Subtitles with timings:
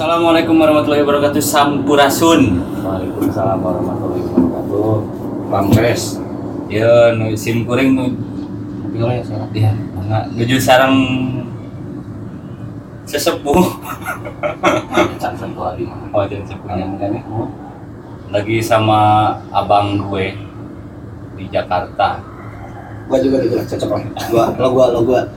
[0.00, 4.96] Assalamualaikum warahmatullahi wabarakatuh Sampurasun Waalaikumsalam warahmatullahi wabarakatuh.
[5.52, 6.16] Pampres.
[6.72, 8.16] Ya nu sim kuring nu
[8.96, 9.52] Pilih ya sekarang.
[9.52, 10.96] ya nggak nuju sarang
[13.04, 13.60] sesepuh
[15.20, 16.08] Can satu hari mah.
[16.16, 17.20] oh dan sepuhnya
[18.32, 20.32] lagi sama abang gue
[21.36, 22.24] di Jakarta
[23.04, 24.02] gua juga gitu cocok lah.
[24.32, 25.28] Gua lo gua lo gua.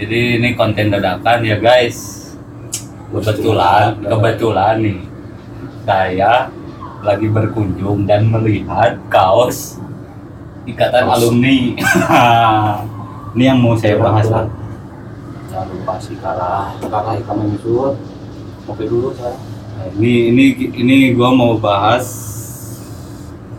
[0.00, 2.25] jadi ini konten dadakan ya guys
[3.16, 5.00] kebetulan kebetulan nih
[5.88, 6.52] saya
[7.00, 9.80] lagi berkunjung dan melihat kaos
[10.66, 11.14] ikatan Kaos.
[11.16, 11.56] alumni.
[13.36, 14.48] Ini yang mau saya bahas lah
[15.52, 16.72] Jangan lupa sih kalah.
[16.80, 17.96] Kalah kamu nyusul.
[18.64, 19.40] Kopi dulu sekarang.
[19.76, 22.08] Nah, ini ini ini gua mau bahas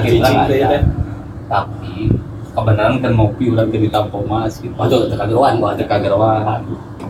[1.47, 2.11] tapi
[2.51, 4.73] kebenaran kan ngopi urang teu ditampo mas gitu.
[4.75, 6.65] Waduh teka geruan gua teu kagerwan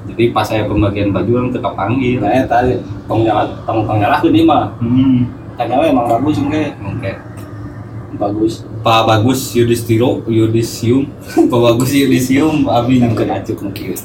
[0.07, 2.23] jadi pas saya pembagian baju orang teu panggil.
[2.23, 2.63] Nah eta
[3.09, 5.19] tong nyala tong tong nyala ini mah hmm.
[5.57, 7.11] Tanya emang bagus oke oke.
[8.17, 8.53] Bagus.
[8.85, 11.09] Pak Bagus Yudhistiro Yudhisium.
[11.51, 13.01] Pak Bagus Yudhisium Abi.
[13.03, 13.97] Yang kena acuk mungkin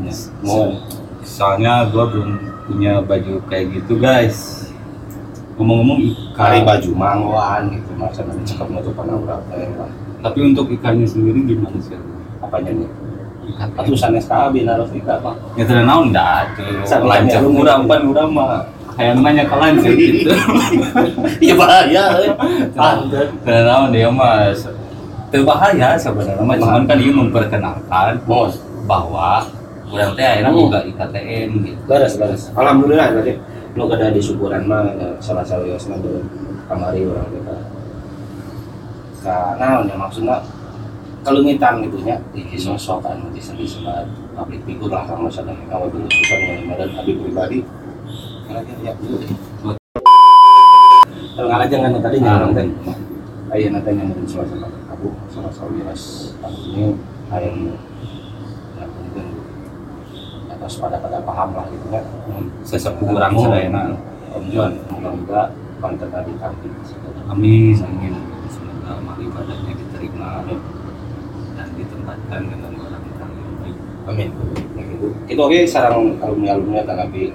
[0.00, 0.72] Ya, mau.
[1.20, 2.30] Soalnya gua belum
[2.64, 4.68] punya baju kayak gitu guys.
[5.60, 6.00] Ngomong-ngomong
[6.32, 9.68] kari ikan baju mangwan gitu masa nanti cakep nutup panah berapa ya
[10.20, 11.96] tapi untuk ikannya sendiri gimana sih?
[12.40, 12.88] Apanya nih?
[13.52, 15.32] Ikan Atuh sanes KB naruh ika apa?
[15.56, 17.40] ya tidak naon dah tuh lancar.
[17.40, 18.64] kami urang pan urang mah.
[18.96, 20.28] Kayak nanya ke lancar gitu.
[21.40, 22.04] Iya bahaya.
[22.76, 23.20] Anda.
[23.44, 23.88] tidak naon.
[23.92, 24.64] Dia mas.
[25.30, 28.58] Berbahaya sebenarnya cuman kan dia memperkenalkan Mos.
[28.84, 29.46] bahwa
[29.90, 30.60] urang teh akhirnya Hmm.
[30.66, 31.80] buka IKTM gitu.
[31.86, 32.42] Beres beres.
[32.54, 33.34] Alhamdulillah tadi.
[33.78, 34.90] Lu kada di syukuran mah
[35.22, 36.22] salah satu yosna dulu
[36.66, 37.54] kamari orang kita.
[39.20, 40.38] Karena yang maksudnya
[41.20, 42.16] kalau ngitan gitu nya.
[42.34, 46.72] Di sosok kan di seni sebat public figure lah sama sadar kalau dulu susah yang
[46.74, 47.62] dan habib pribadi.
[48.48, 49.18] Karena dia ya dulu.
[51.36, 52.66] Kalau nggak aja kan tadi nyarang teh
[53.50, 56.02] ayo nanti yang mungkin salah satu aku salah satu jelas
[56.70, 56.94] ini
[57.34, 57.74] ayam
[60.60, 62.04] atas pada pada paham lah gitu ya
[62.68, 63.96] sesepuh urang sadayana
[64.30, 66.68] Om John moga-moga konten tadi kami
[67.30, 68.14] Amin, amin.
[68.50, 70.42] Semoga amal ibadahnya diterima
[71.54, 73.76] dan ditempatkan dengan orang-orang yang baik.
[74.10, 74.30] amin.
[74.74, 75.06] Ya gitu.
[75.30, 77.30] itu oke sarang alumni alumni tapi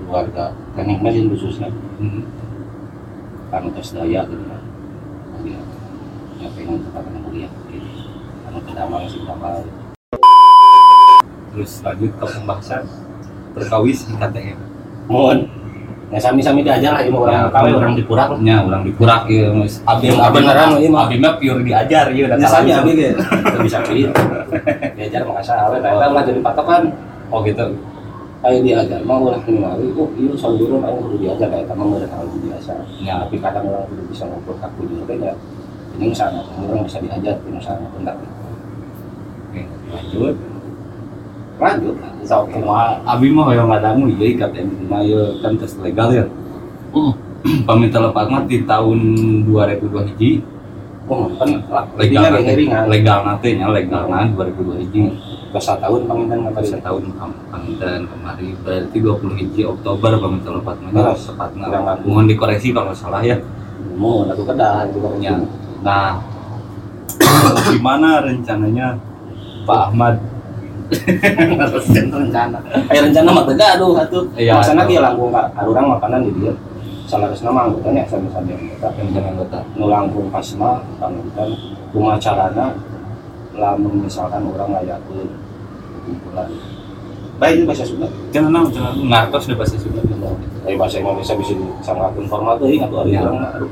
[0.00, 0.56] keluarga.
[0.72, 1.68] Teknik mesin khususnya.
[2.00, 2.24] Hmm.
[3.52, 4.44] kanu tes daya gitu
[5.46, 5.60] ya
[6.42, 7.52] ya pengen yang kuliah?
[7.68, 7.88] Gitu.
[8.48, 9.60] Kanu kedamang sih kapal
[11.54, 12.82] Terus lanjut ke pembahasan
[13.52, 14.58] berkawis IKTM.
[15.04, 15.46] mohon
[16.08, 17.80] ya sami-sami diajar lah orang Ya, kawin bener.
[17.80, 19.78] orang dipurak Nya ulang dipurak ya, Mas.
[19.84, 21.02] Abi Ya, abi beneran, mah- iya, mah.
[21.04, 23.18] Abi mah pure diajar ya ya sami abi gitu
[23.60, 24.10] bisa pilih
[24.94, 26.82] diajar makasih awet nah nggak jadi patokan
[27.28, 27.66] Oh gitu.
[28.42, 32.10] ayo diajar mau ulah ini mah itu itu selalu ayo kudu diajar kayak kamu udah
[32.10, 35.32] tahu biasa Ya, tapi kadang orang tidak bisa ngobrol kaku juga ya
[35.94, 40.34] ini misalnya orang bisa diajar ini misalnya oke, lanjut.
[41.60, 43.92] Lanjut So, mah abi mah hoyong ya
[44.88, 46.24] mah ya kan tes legal ya.
[47.68, 48.98] Paminta lepas mah di tahun
[49.44, 50.40] 2002 hiji
[51.04, 51.48] oh kan
[52.00, 55.00] legal nanti legal nanti nya legal nah 2002 hiji
[55.52, 57.02] bahasa tahun pengintan nggak tahu setahun
[57.52, 61.28] pamintan kemarin berarti 20 hiji Oktober paminta lepas mah Beres.
[61.28, 62.06] tepatnya Kurang lebih.
[62.08, 63.36] mohon dikoreksi kalau salah ya
[63.94, 65.36] mau lagu kedah itu kan Ya.
[65.84, 66.16] Nah,
[67.68, 68.96] gimana rencananya
[69.68, 70.16] Pak Ahmad?
[72.12, 72.58] Rencana.
[72.92, 74.24] Ayo rencana mah tega aduh atuh.
[74.36, 76.52] Iya, maksana dia langkung kak arurang makanan di dia
[77.04, 79.58] salah resna mah anggotanya sama sama anggota Rencana anggota.
[79.76, 81.48] nu langkung pasma pangitan
[81.92, 82.66] kumacarana
[83.54, 85.28] lamun misalkan orang ngayakeun
[86.04, 86.48] kumpulan.
[87.34, 88.06] Baik itu bahasa Sunda.
[88.30, 90.00] Jangan naon, jangan ngartos udah bahasa Sunda.
[90.64, 93.20] Tapi bahasa Indonesia bisa disangakeun formal teuing atuh ari Ya.
[93.26, 93.70] urang mah aduh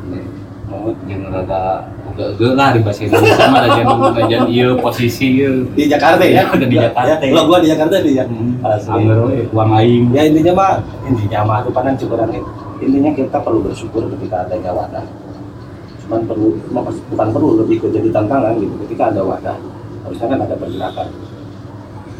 [0.73, 3.47] Mau jeung rada Gak lah di bahasa Indonesia.
[3.49, 3.83] Mah aja
[4.21, 5.51] aja iya posisi iya.
[5.73, 6.45] di Jakarta ya?
[6.53, 7.25] Udah di Jakarta.
[7.25, 7.33] ya.
[7.33, 8.25] lo gua di Jakarta nih ya?
[8.29, 10.05] We, uang aing.
[10.13, 10.73] ya intinya mah
[11.09, 12.51] intinya mah itu panen syukuran itu
[12.83, 15.05] intinya kita perlu bersyukur ketika adanya wadah.
[16.05, 16.61] Cuman perlu
[17.09, 18.75] bukan perlu lebih ke jadi tantangan gitu.
[18.85, 19.57] Ketika ada wadah
[20.05, 21.09] harusnya kan ada pergerakan.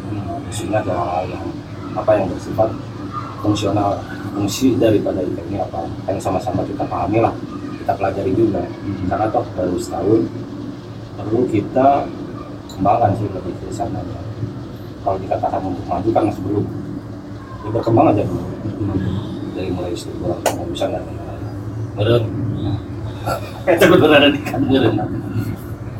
[0.09, 1.45] Hmm, sehingga ada hal yang
[1.93, 2.69] apa yang bersifat
[3.45, 4.01] fungsional
[4.33, 5.85] fungsi daripada ini apa.
[6.09, 7.33] Yang sama-sama kita pahami lah
[7.83, 9.11] kita pelajari juga Hmm.
[9.11, 10.21] karena toh baru setahun
[11.13, 12.07] perlu kita
[12.71, 13.99] kembangkan sih lebih ke sana
[15.03, 16.65] kalau dikatakan untuk maju kan masih belum
[17.63, 18.43] ya berkembang aja dulu
[19.53, 21.03] dari mulai struktural nggak bisa nggak
[21.93, 22.23] Meren.
[23.69, 24.95] itu bener ada di kan Meren.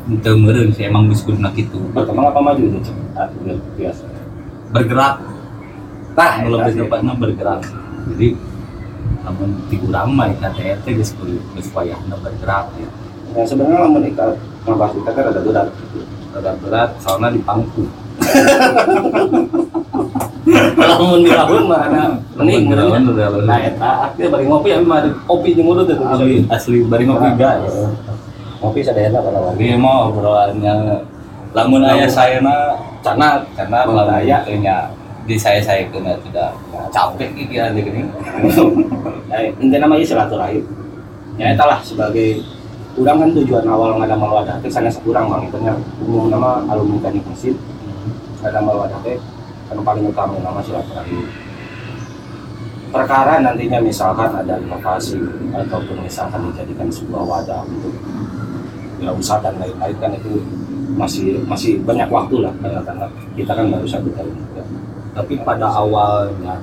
[0.04, 1.78] Itu meren sih emang diskusi gitu.
[1.92, 2.80] berkembang apa maju itu
[3.14, 3.28] ah,
[3.78, 4.04] biasa
[4.72, 5.16] Bergerak.
[6.16, 6.80] nah itu sih.
[6.82, 7.60] tepatnya bergerak.
[8.10, 8.28] Jadi
[9.24, 12.88] namun tiga ramai KTR teh geus geus wayahna bergerak ya.
[13.32, 14.36] ya sebenarnya lamun ikat
[14.68, 16.04] ngabah kita kan ada berat gitu.
[16.36, 17.84] Berat berat soalnya di pangku.
[20.76, 22.04] lamun di tahun mah ada
[22.36, 23.00] mending bener.
[23.48, 27.04] nah eta akhirnya bari ngopi ya mah ada kopi jeung urut itu Asli asli bari
[27.08, 27.74] ngopi guys.
[28.60, 30.74] ngopi sadayana kalau lagi Dia mau obrolannya
[31.56, 34.38] lamun aya sayana Cana, karena Lamun lamun aya.
[34.48, 34.78] aya
[35.24, 36.52] di saya saya kena tidak
[36.92, 38.04] capek gitu ya gini.
[39.60, 40.64] intinya namanya silaturahim
[41.40, 42.44] ya itulah sebagai
[42.94, 45.58] kurang kan tujuan awal ngadamal wadah teh sanes kurang bang itu
[46.06, 47.58] umum nama alumni teknik mesin
[48.38, 49.18] ngadamal wadah teh
[49.66, 51.26] kan paling utama nama silaturahim
[52.94, 55.18] perkara nantinya misalkan ada inovasi
[55.50, 57.90] ataupun misalkan dijadikan sebuah wadah untuk
[59.02, 60.38] wirausaha dan lain-lain kan itu
[60.94, 64.62] masih masih banyak waktu lah karena kita kan baru satu tahun juga.
[65.14, 66.58] Tapi pada awalnya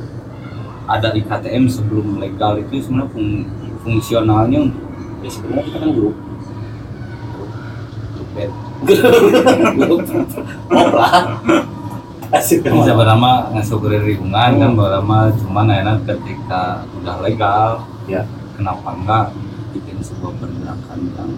[0.86, 3.48] ada IKTM sebelum legal itu sebenarnya fung-
[3.82, 4.84] fungsionalnya untuk
[5.24, 6.16] ya sebenarnya kita kan grup.
[8.12, 8.52] Untuk bed.
[8.82, 10.00] grup
[10.68, 11.14] grup lah
[12.32, 18.24] asik Ini sebenarnya ngasukuri lingkungan kan beberapa cuman enak ketika udah legal ya.
[18.56, 19.26] kenapa enggak
[19.76, 21.32] bikin sebuah pergerakan yang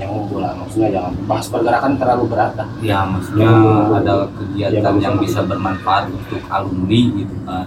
[0.00, 2.68] yang bola maksudnya jangan bahas pergerakan terlalu berat lah.
[2.80, 7.66] Ya maksudnya Yang- ada kegiatan bagus yang bisa bermanfaat untuk alumni gitu kan.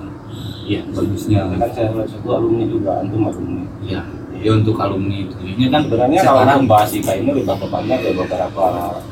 [0.64, 0.82] Iya.
[0.90, 1.40] Bagusnya.
[1.54, 3.64] Kan saya satu alumni juga antum alumni.
[3.86, 4.02] Ya
[4.44, 8.12] ya untuk alumni itu ini kan sebenarnya kalau sekarang membahas IKA ini lebih banyak ya
[8.12, 8.64] beberapa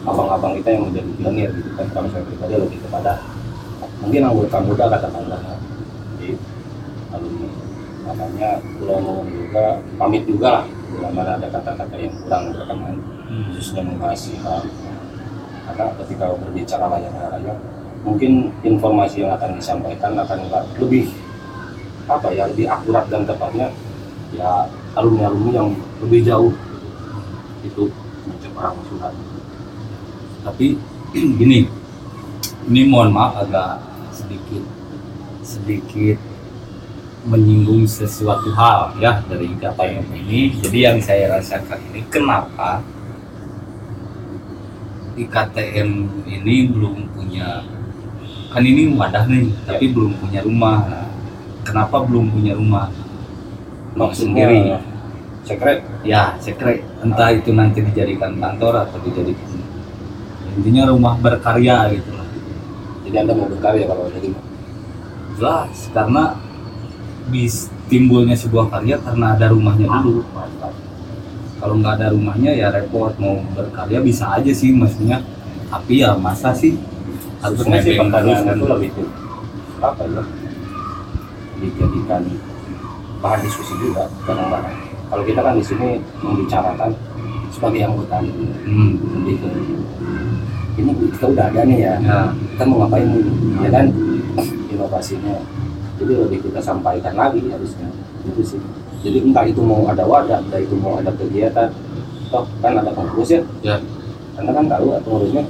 [0.03, 1.85] abang-abang kita yang menjadi pionir gitu kan.
[1.93, 3.11] Kalau saya pribadi lebih kepada
[4.01, 5.41] mungkin anggota muda katakanlah
[6.17, 6.29] di
[7.13, 7.49] alumni.
[8.01, 8.49] Makanya
[8.81, 9.65] pulau mau juga
[9.95, 10.65] pamit juga lah
[11.09, 13.01] mana ada kata-kata yang kurang berkenan
[13.31, 13.47] Hmm.
[13.55, 14.67] khususnya membahas hal
[15.63, 17.57] karena ketika berbicara layak layak
[18.03, 20.51] mungkin informasi yang akan disampaikan akan
[20.83, 21.15] lebih
[22.11, 23.71] apa ya lebih akurat dan tepatnya
[24.35, 24.67] ya
[24.99, 25.69] alumni alumni yang
[26.03, 26.51] lebih jauh
[27.63, 27.87] itu
[28.27, 29.15] mencoba surat
[30.43, 30.75] tapi
[31.39, 31.71] gini
[32.67, 33.79] ini mohon maaf agak
[34.11, 34.67] sedikit
[35.39, 36.19] sedikit
[37.21, 40.57] menyinggung sesuatu hal ya dari IKTM ini.
[40.57, 42.81] Jadi yang saya rasakan ini kenapa
[45.13, 45.89] IKTM
[46.25, 47.61] ini belum punya
[48.51, 50.81] kan ini wadah nih tapi belum punya rumah.
[50.87, 51.07] Nah,
[51.61, 52.89] kenapa belum punya rumah?
[53.91, 54.79] Maksudnya sendiri.
[55.43, 59.51] sekret ya sekret entah itu nanti dijadikan kantor atau dijadikan
[60.55, 62.11] intinya rumah berkarya gitu
[63.07, 64.29] jadi anda mau berkarya kalau jadi
[65.35, 66.39] jelas karena
[67.29, 70.23] bis timbulnya sebuah karya karena ada rumahnya dulu.
[71.61, 73.13] Kalau nggak ada rumahnya ya repot.
[73.21, 75.21] Mau berkarya bisa aja sih maksudnya.
[75.69, 76.79] Tapi ya masa sih?
[77.43, 79.03] Harus sebenarnya sih pertanyaan itu lebih ke
[79.81, 80.23] apa ya?
[81.61, 82.21] Dijadikan
[83.21, 86.89] bahan diskusi juga kadang-kadang kalau kita kan di sini membicarakan
[87.53, 88.17] sebagai anggota
[88.65, 88.97] hmm.
[89.21, 89.49] lebih ke
[90.79, 91.93] ini kita udah ada nih ya.
[91.99, 92.19] Ya.
[92.31, 93.23] Kita mau ngapain nih?
[93.61, 93.69] Ya.
[93.69, 93.85] kan?
[94.71, 95.35] Inovasinya
[96.01, 97.85] jadi lebih kita sampaikan lagi harusnya.
[98.25, 98.61] Itu sih.
[99.05, 101.69] Jadi entah itu mau ada wadah entah itu mau ada kegiatan.
[102.33, 103.41] Toh kan ada pengurus ya.
[103.61, 103.77] Ya.
[104.41, 105.45] Anda kan tahu pengurusnya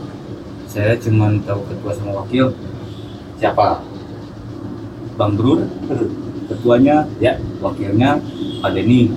[0.68, 2.52] saya cuma tahu ketua sama wakil.
[3.40, 3.80] Siapa?
[5.16, 5.64] Bang Brur.
[6.52, 7.08] Ketuanya.
[7.24, 7.40] Ya.
[7.64, 8.20] Wakilnya
[8.60, 9.12] Pak Denny.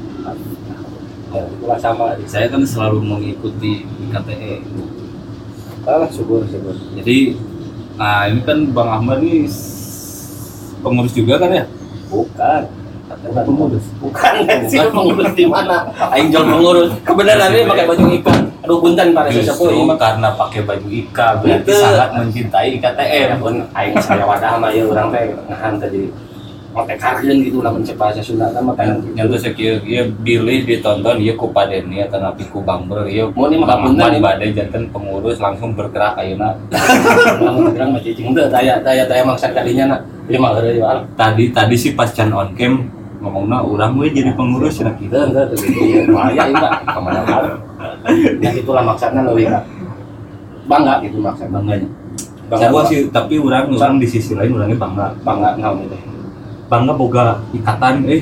[1.34, 2.14] Ya itulah sama.
[2.30, 4.62] Saya kan selalu mengikuti IKTE
[5.84, 6.72] salah syukur syukur.
[6.96, 7.36] Jadi
[8.00, 9.46] nah ini kan Bang Ahmad nih
[10.84, 11.64] pengurus juga kan ya?
[12.12, 12.62] Bukan.
[13.24, 13.84] Bukan pengurus.
[13.98, 14.32] Bukan.
[14.70, 15.88] Sih pengurus di mana?
[16.12, 16.90] Aing jual pengurus.
[17.00, 18.40] Kebenaran ini pakai baju ikan.
[18.64, 19.92] Aduh punten para sesepuh ini?
[20.00, 25.12] karena pakai baju IKA berarti sangat mencintai IKTM pun aing saya wadah mah ya orang
[25.12, 26.08] teh ngahan tadi
[26.74, 28.50] ngotekarkeun gitu lah mencek bahasa Sunda.
[28.50, 29.14] Mah kan gitu.
[29.14, 33.30] yang tuh sekieu ieu bilih ditonton ieu ku Padeni atau napi ku Bang Ber ieu
[33.30, 34.18] Mau nih mah nih.
[34.18, 36.58] badai janten pengurus langsung bergerak ayeuna
[37.38, 41.54] Lamun bilang mah cicing teu daya daya daya maksud kalinya na lima heureuy wae tadi
[41.54, 42.90] tadi si pas can on cam
[43.22, 46.72] ngomongna urang we jadi pengurus cenah kita teu gitu bahaya ieu Pak.
[46.90, 47.50] Ke mana mana
[48.42, 49.46] ya itulah maksudnya leuwih
[50.66, 51.88] bangga gitu maksudnya bangganya.
[52.50, 55.06] Bangga sih tapi orang orang di sisi lain orangnya bangga.
[55.22, 56.13] Bangga naon itu
[56.68, 57.94] bangga boga ikatan.
[58.08, 58.20] Eh.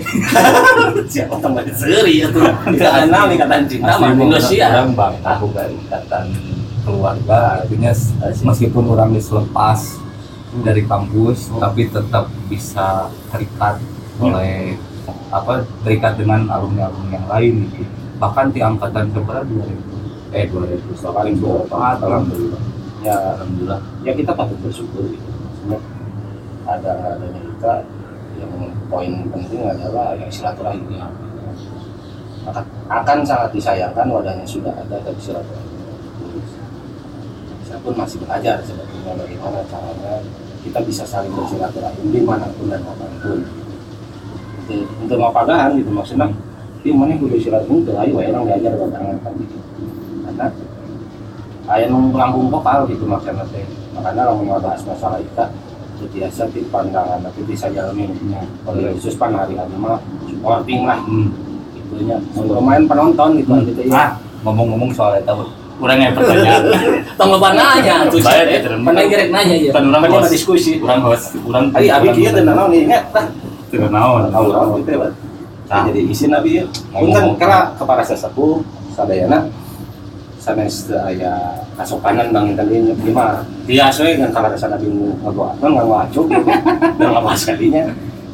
[1.13, 2.43] Siapa tambah seuri ya tuh
[2.75, 6.25] ikatan naon ikatan cinta mah Indonesia orang bangga boga ikatan
[6.83, 7.63] keluarga.
[7.63, 7.93] Artinya
[8.43, 9.81] meskipun orang diselepas
[10.61, 13.81] dari kampus tapi tetap bisa terikat
[14.21, 14.77] oleh
[15.33, 17.55] apa terikat dengan alumni-alumni yang lain.
[17.73, 17.85] Gitu.
[18.23, 22.63] bahkan di angkatan keberapa 2000 eh 2000 paling berempat alhamdulillah.
[23.03, 23.81] Ya alhamdulillah.
[24.07, 25.27] Ya kita patut bersyukur gitu.
[26.63, 27.73] Ada adanya kita
[28.43, 30.99] yang poin penting adalah ya silaturahmi
[32.43, 35.73] akan, akan sangat disayangkan wadahnya sudah ada tapi silaturahmi
[37.73, 40.21] saya pun masih belajar sebetulnya bagaimana caranya
[40.61, 43.41] kita bisa saling bersilaturahmi di mana pun dan kapan pun.
[44.63, 46.29] Untuk untuk mapagahan gitu maksudnya
[46.85, 49.57] di mana kudu silaturahmi itu ayo orang diajar barengan kan gitu.
[50.29, 50.47] Karena
[51.73, 53.47] ayah nung lambung vokal gitu maksudnya.
[53.97, 55.33] Makanya kalau mau bahas masalah itu
[56.03, 58.11] itu biasa di pandangan tapi bisa jalanin
[58.65, 60.99] oleh khusus pan hari hari mah supporting lah.
[60.99, 61.31] Hmm.
[61.73, 62.17] itunya.
[62.35, 63.63] Pemain penonton gitu Hmm.
[63.65, 64.05] gitu ah ya
[64.43, 65.35] ngomong-ngomong soal itu
[65.79, 66.63] orang yang pertanyaan.
[67.19, 68.19] Tong loba nanya tuh.
[68.19, 68.83] Ya, terus.
[68.83, 70.31] pandai gerek nanya ya Kan orang host.
[70.31, 73.27] diskusi orang host orang Ari abi teh naon nih ingat tah
[73.69, 75.09] tidak naon tahu orang gitu ya
[75.71, 75.83] Tah.
[75.87, 76.65] jadi isi nabi ya.
[76.91, 79.47] Punten kala kepada sesepuh sadayana
[80.43, 86.27] sanes aya kasopanan bang ieu ieu mah biasa we dengan kala rasa nabi ngagoakeun ngawacuk
[86.27, 86.51] gitu.
[86.99, 87.87] Dan ngabahas kadinya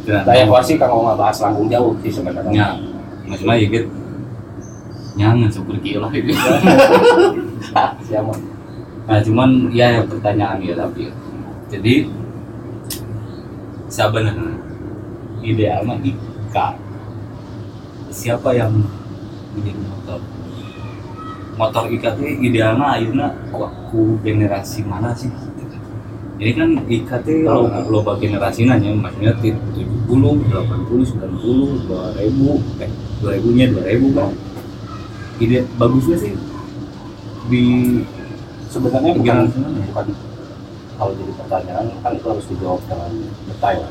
[0.08, 2.48] Tidak daya porsi kang mau ngabahas langkung jauh sih sebenarnya.
[2.48, 2.68] Nya
[3.28, 3.88] maksudnya ya gitu
[5.18, 6.32] nyangan seperti lah itu
[8.08, 8.32] siapa?
[9.04, 11.12] Nah cuman ya pertanyaan ya tapi
[11.68, 12.08] jadi
[13.92, 14.56] sebenarnya
[15.44, 16.68] idealnya Ika.
[18.08, 18.72] Siapa yang
[19.52, 20.20] menjadi motor
[21.58, 23.26] motor Ika itu idealnya akhirnya
[23.90, 25.28] ku generasi mana sih?
[26.38, 32.90] Jadi kan Ika itu lo loba generasi nanya maksudnya ti- 70, 80, 90, 2000 eh
[33.18, 34.30] 2000 nya 2000 kan.
[35.42, 36.32] Ide bagusnya sih
[37.50, 37.64] di
[38.70, 39.44] sebenarnya bukan ya?
[39.90, 40.06] bukan.
[40.98, 43.10] Kalau jadi pertanyaan kan itu harus dijawab dengan
[43.50, 43.82] detail.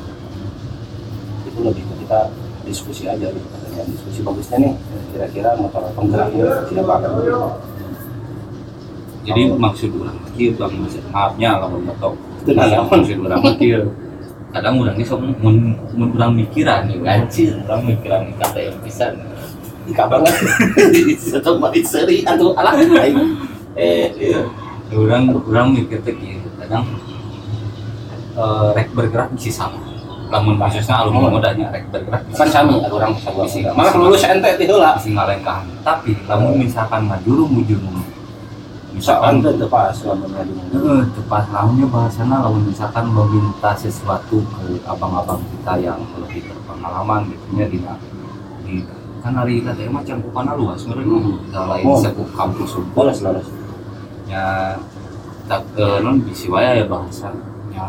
[1.48, 2.20] Itu lebih ke kita
[2.64, 4.74] diskusi aja gitu pertanyaan diskusi bagusnya nih
[5.13, 6.96] kira-kira motor penggeraknya siapa
[9.27, 11.77] jadi maksud orang kecil bang maksud maafnya kalau
[12.48, 13.91] Tenang, Nah, maksud orang kecil.
[14.55, 19.05] Kadang orangnya sok mun mun orang mikiran nih gancil orang mikiran nih kata yang bisa
[19.88, 20.36] Ika banget
[21.31, 22.75] satu balik seri atau alah
[23.75, 24.48] eh iya.
[24.96, 26.15] orang orang mikir teh
[26.60, 26.88] kadang
[28.36, 29.87] eh, rek bergerak bisa sama
[30.27, 33.72] lamun khususnya alumni modanya rek bergerak kan sami ada orang bisa Bisa.
[33.72, 35.65] malah lulus ente teh heula bisa ngalengkahan.
[35.81, 37.79] Tapi lamun misalkan ngajuru mujur
[38.91, 45.38] misalkan teu pas lamun ngadu Eh, tepat namanya bahasana kalau misalkan meminta sesuatu ke abang-abang
[45.48, 47.77] kita yang lebih berpengalaman gitu ya di
[48.65, 48.74] di
[49.22, 51.38] kan hari kita teh mah cangkupan luas sebenarnya Hmm.
[51.46, 52.00] kita lain Oh.
[52.00, 53.48] sekup kampus bolos bolos
[54.25, 54.75] ya
[55.46, 57.31] tak eh, non bisi ya bahasa.
[57.72, 57.86] Ya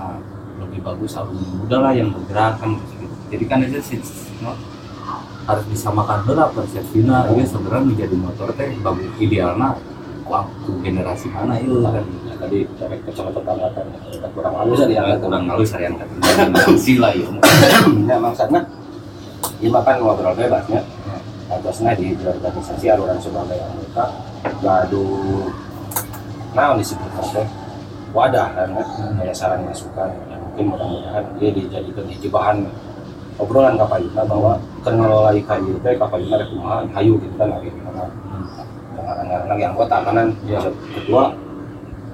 [0.79, 3.07] lebih bagus alumni yang bergerakan gitu.
[3.35, 3.99] jadi kan itu sih
[4.47, 4.55] no,
[5.51, 9.75] harus disamakan lah persepsinya ya sebenarnya menjadi motor teh bagus idealnya
[10.29, 12.05] waktu generasi mana ya kan.
[12.07, 16.95] Nah, tadi cara kecamatan tambatan kita kurang halus ya ya kurang halus saya yang generasi
[17.03, 17.27] lah ya
[18.07, 18.61] ya maksudnya
[19.59, 20.87] ini makan ngobrol bebasnya.
[21.49, 24.05] Atasnya di organisasi aluran sebagai anggota
[24.63, 25.49] gaduh
[26.53, 27.49] nah disebut teh?
[28.13, 28.69] Wadah kan
[29.25, 29.33] ya.
[29.33, 32.67] Saran masukan yang mungkin mudah-mudahan dia dijadikan hiji bahan
[33.39, 38.11] obrolan kapayuna bahwa kengelola kayu teh kapayuna rek kumaha hayu gitu kan lagi gimana
[38.99, 40.59] dengan lagi anggota kanan Ya.
[40.99, 41.31] kedua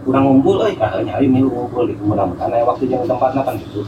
[0.04, 3.80] kurang ngumpul euy kahanya ayo milu ngumpul gitu mudah-mudahan aya waktu jeung tempatna kan gitu.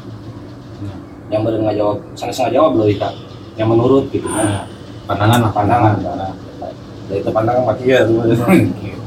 [1.28, 3.12] Yang bener nggak jawab sanes nggak jawab loh Ika.
[3.60, 4.64] Yang menurut gitu kan.
[5.04, 6.28] Pandangan lah pandangan karena
[7.12, 8.00] dari itu pandangan mah iya.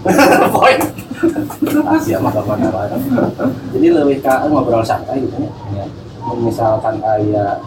[0.54, 0.78] Poin
[2.06, 2.60] siapa mah kapan
[3.76, 5.52] jadi lebih ke ngobrol santai gitu ya.
[5.84, 5.86] Ya.
[6.40, 7.60] misalkan aya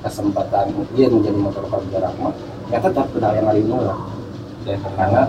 [0.00, 2.32] kesempatan dia menjadi motor penggerak mah
[2.70, 3.98] ya tetap ke yang lain lah.
[4.66, 5.22] Ya, karena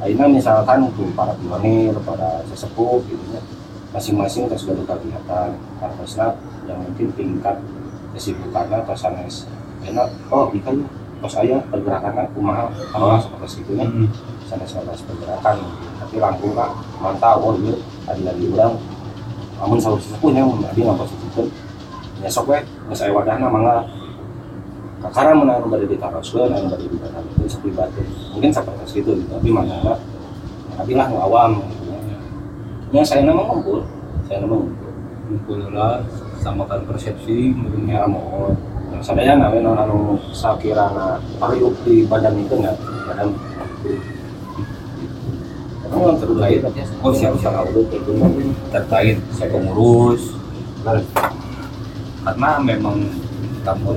[0.00, 3.40] Aina misalkan tuh para pionir, para sesepuh gitu ya.
[3.92, 6.26] Masing-masing terus sudah kelihatan karena
[6.64, 7.56] yang mungkin tingkat
[8.16, 9.44] kesibukannya atau sanes
[9.84, 10.08] enak.
[10.32, 10.84] Oh ikan
[11.20, 13.86] tos saya pergerakan kumaha kalau seperti itu nya
[14.50, 14.66] Hmm.
[14.66, 15.56] sanes sanes pergerakan
[16.02, 18.74] tapi langsung kak mantau oh iya tadi lagi ulang
[19.62, 21.46] namun sahur sepuhnya tadi nggak posisikan
[22.18, 23.86] nyesok we nggak saya wadahna mangga
[25.00, 28.02] kakara menang pada ditaroskeun anu bari dibadan itu sepi batu
[28.36, 29.32] mungkin seperti itu gitu.
[29.32, 29.96] Tapi mana
[30.76, 31.92] tapi lah nu awam gitu.
[32.96, 33.02] ya.
[33.04, 33.84] Saya nama ngumpul.
[34.24, 34.90] Saya nama ngumpul.
[35.30, 36.02] Kumpul lah,
[36.42, 37.84] samakan persepsi, mungkin.
[37.86, 38.50] Ya mau.
[38.90, 39.98] Yang sadaya nawe no anu
[40.34, 42.76] sakirana pariuk di badan itu nggak
[43.06, 43.28] badan
[46.20, 46.60] terkait
[47.00, 47.66] Oh, tahu.
[47.84, 48.12] Itu
[48.72, 50.22] terkait saya pengurus.
[52.20, 52.96] Karena memang
[53.60, 53.96] namun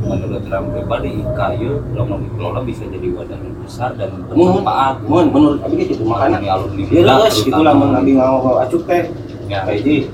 [0.00, 5.04] menurut orang pribadi kayu kalau dikelola bisa jadi wadah yang besar dan bermanfaat.
[5.04, 9.04] Mun menurut abi gitu makanya Makanya alumni muda, lah, gitu lah mengambil ngawal acuk teh.
[9.52, 9.60] ya.
[9.68, 10.08] Jadi,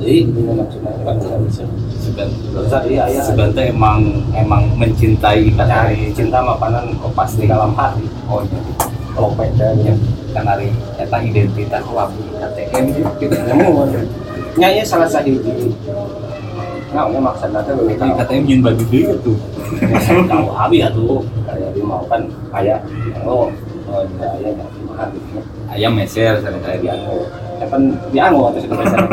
[0.00, 0.16] jadi
[2.88, 3.22] iya iya.
[3.22, 4.00] sebenarnya emang
[4.34, 8.04] emang mencintai kata Cari cinta mapanan kok pasti dalam hati.
[8.26, 8.87] oh iya
[9.18, 9.90] Kalau pedanya,
[10.30, 12.84] kan hari eta identitas wabi KTM
[13.18, 13.90] gitu namun
[14.54, 15.74] nyanya salah satu di
[16.88, 18.16] Nah, ini maksudnya teh lebih tahu.
[18.16, 19.36] KTM yang bagi dia tuh
[19.82, 21.20] Ya, tahu abi ya tuh.
[21.44, 22.22] Kayak dia mau kan
[22.54, 22.78] kayak
[23.28, 23.52] oh
[23.90, 25.38] oh ya ya ya gimana gitu.
[25.68, 27.16] ayam meser sana Kayak kayak dia dia anu,
[27.60, 29.08] ya kan dia anu atau sebenarnya sana.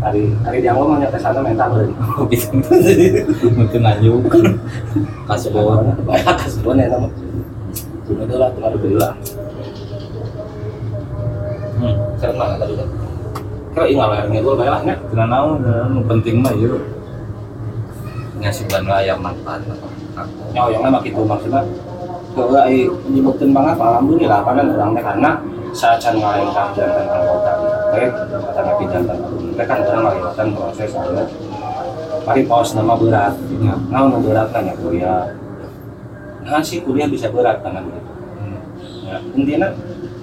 [0.00, 1.94] Hari hari dia ngomong nyata sana mental berarti.
[2.30, 2.48] bisa
[3.58, 4.22] mungkin lanjut
[5.32, 7.08] kasbon kasbon ya nama
[8.14, 9.12] dulu lah cuma dulu lah
[11.80, 11.96] hmm.
[12.18, 12.88] saya mana tadi kan
[13.70, 15.62] kalau ingat lah ngedul lah nya karena naon
[15.94, 16.82] nu penting mah yuk
[18.40, 19.60] ngasih bantu ayam manfaat
[20.56, 21.62] yang emang gitu maksudnya
[22.30, 25.30] kalau ai menyebutkan banget alhamdulillah karena orang teh karena
[25.70, 27.52] saya can ngalengkan jantan anggota
[27.94, 29.16] kayak kata nabi jantan
[29.54, 31.24] mereka kan orang ngalengkan proses ada
[32.20, 33.74] Mari paus nama berat, Ya.
[33.88, 35.24] nah berat tanya kuliah.
[36.44, 38.00] Nah sih kuliah bisa berat kan gitu.
[38.40, 38.60] Hmm.
[39.04, 39.68] Ya, intinya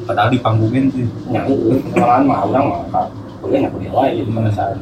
[0.07, 1.05] padahal dipanggungin sih.
[1.29, 3.05] Ya itu mah orang mah kak
[3.43, 4.77] kuliahnya kuliah wae gitu pada saat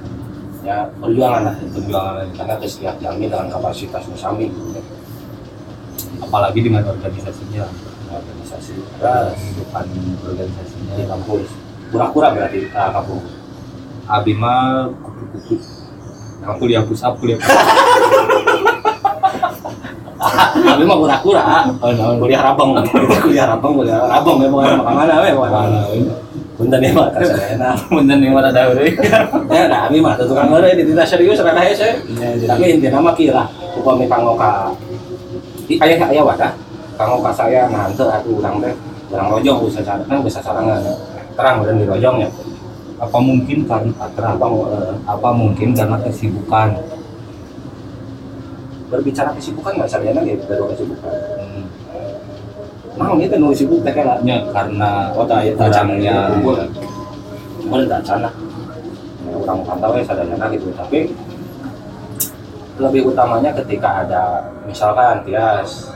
[0.65, 4.81] ya perjuangan lah perjuangan karena setiap jamnya dengan kapasitas musami gitu.
[6.23, 7.67] Apalagi dengan organisasinya.
[8.05, 9.35] Organisasi keras.
[9.35, 9.85] Kehidupan
[10.23, 10.93] organisasinya.
[10.95, 11.47] Di kampus.
[11.91, 13.21] Kura-kura berarti ah, kampung
[14.05, 15.57] abi mah kupu-kupu.
[16.61, 17.41] Kuliah pusat kuliah
[20.53, 21.43] tapi mah kura-kura.
[22.17, 22.69] Kuliah rabang.
[23.23, 24.35] Kuliah rabang kuliah rabang.
[24.41, 25.71] Ya bukan makan mana ya bukan
[26.55, 27.75] punten ya mah tas enak.
[27.91, 28.95] Punten yang mana tahu deh.
[29.51, 31.99] ya nah abi mah tukang ngere di tidak serius rada hese
[32.47, 33.43] tapi intinya mah kira
[33.75, 34.71] upami pangoka.
[35.67, 36.51] Di ayah ayah wadah
[36.95, 38.73] pangoka saya nganter atuh urang teh.
[39.11, 40.79] Urang rojong bisa cara kan bisa sarangan.
[41.35, 42.31] Terang dan di rojongnya
[42.95, 46.79] Apa mungkin karena apa eh, apa mungkin karena kesibukan?
[48.89, 51.13] Berbicara kesibukan nggak saya lagi dari kesibukan.
[51.41, 51.65] Hmm.
[52.95, 54.21] nah itu nulis sibuk teh kan?
[54.23, 55.51] Ya, karena oh tak ya
[56.31, 56.55] kumpul
[57.89, 58.29] tak sana
[59.25, 60.69] ya, orang pantau ya sadarnya gitu.
[60.77, 61.11] Tapi
[62.75, 65.91] lebih utamanya ketika ada misalkan tias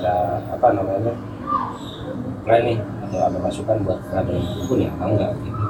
[0.00, 1.12] ada apa namanya
[2.44, 2.78] plan nih
[3.08, 5.64] atau ada masukan buat ngadain kumpul ya enggak gitu.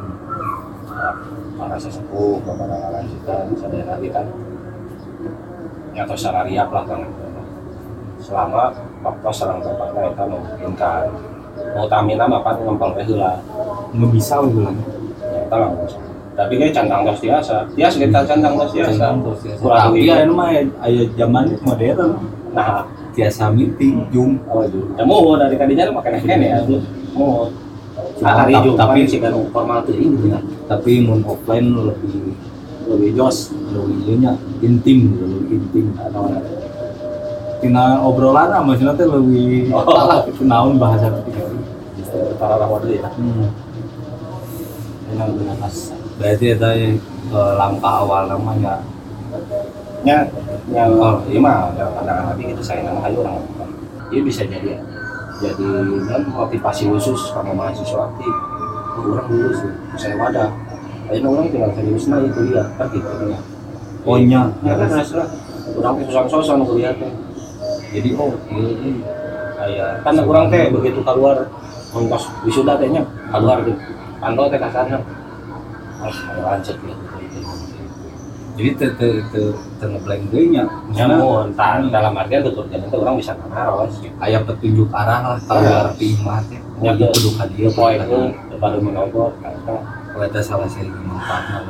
[0.94, 1.14] Nah,
[1.58, 3.54] para sesepuh para lanjutan
[3.86, 4.26] lagi kan.
[4.26, 4.53] ya
[5.94, 7.00] atau secara riak lah kan
[8.18, 8.72] selama
[9.04, 11.06] waktu serang tempatnya itu memungkinkan.
[11.78, 13.38] Mau tamina mah kan ngempang teh heula
[13.94, 14.72] nggak bisa gitu ya
[15.46, 15.98] kita nggak bisa.
[16.34, 17.56] Tapi kayak cantang tos biasa.
[17.78, 19.04] Tias kita cantang tos biasa.
[19.06, 19.54] Ya.
[19.62, 20.50] Kurang Tapi ya mah
[20.82, 22.10] ayah zaman itu modern.
[22.50, 22.86] nah.
[23.14, 24.42] Biasa meeting, zoom.
[24.50, 26.58] oh itu ya mau dari kadinya lu makan kene ya
[27.14, 27.46] mau
[28.26, 30.34] hari Jumat tapi sih kan formal tuh ini
[30.66, 32.34] tapi mun offline lebih
[32.90, 34.32] lebih jos lebih nya
[34.62, 35.86] intim lebih intim
[37.64, 40.20] tina obrolan lah maksudnya teh lebih Oh.
[40.44, 41.08] naon bahasa
[41.96, 43.08] itu para rawat dulu ya?
[43.08, 43.48] Hmm.
[45.08, 45.74] benar benar pas
[46.20, 46.68] berarti itu
[47.32, 48.84] eh, langkah awal namanya?
[50.04, 50.28] Nya
[50.68, 53.40] nya oh, iya mah pandangan tadi itu saya nama hayu orang.
[54.12, 54.76] Dia bisa jadi
[55.40, 55.68] jadi
[56.12, 58.34] kan motivasi khusus sama mahasiswa aktif.
[59.00, 60.50] Orang lulus tuh saya wadah.
[61.08, 62.62] Akhirnya orang tinggal serius nah itu dia.
[62.76, 63.53] Kan gitu ya
[64.04, 64.52] Oh, nya.
[64.60, 65.26] ya kan hasilnya
[65.80, 67.08] orang susah sosan kuliah teh
[67.88, 68.92] jadi oh iya iya.
[69.56, 71.48] kayak kan orang teh begitu keluar
[71.96, 73.00] ongkos wisuda tehnya
[73.32, 73.72] keluar di
[74.20, 74.98] kantor teh kasarnya.
[76.04, 76.94] Ah ayo lanjut ya
[78.54, 79.42] jadi te te te
[79.80, 83.98] te ngeblank deui nya Ya, entah dalam artian tutur jadi itu orang bisa ngaros.
[84.22, 85.90] Aya petunjuk arah lah kalau Iya.
[85.90, 86.60] arti mah teh.
[86.84, 88.20] Ya, oh kudu poin itu
[88.60, 89.74] baru menobor kata.
[90.14, 91.66] Oh, itu salah satu manfaatnya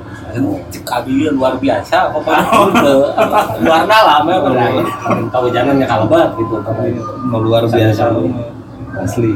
[0.95, 2.33] abi luar biasa, apa,
[3.63, 4.73] luar dalam ya, bener.
[5.31, 6.95] tahu jangan ya kalau banget gitu tapi
[7.29, 8.15] Mau luar biasa.
[8.99, 9.35] Asli.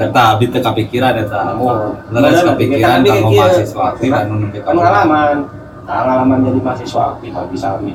[0.00, 1.56] Kata abi teu kepikiran eta.
[1.60, 5.36] Oh, Leres kita kanggo mikir, mahasiswa aktif anu ka pengalaman.
[5.84, 7.92] Pengalaman jadi mahasiswa aktif bisa kami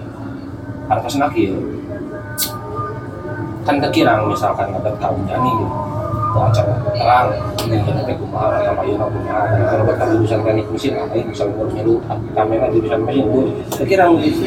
[0.86, 1.54] harus nakil
[3.66, 5.76] kan kekirang misalkan ada tahun jani gitu
[6.44, 7.30] acara terang
[7.66, 7.82] Ya.
[7.82, 11.44] ya nanti kumaha atau ayo nak kumaha dan kalau buat jurusan teknik mesin ngapain bisa
[11.50, 11.98] ngurus nyelu
[12.38, 14.46] kamera jurusan mesin gue kekirang gitu